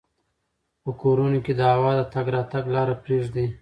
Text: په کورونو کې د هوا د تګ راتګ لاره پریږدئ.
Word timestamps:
په 0.83 0.89
کورونو 1.01 1.37
کې 1.45 1.53
د 1.55 1.61
هوا 1.73 1.91
د 1.99 2.01
تګ 2.13 2.25
راتګ 2.35 2.65
لاره 2.75 2.95
پریږدئ. 3.03 3.47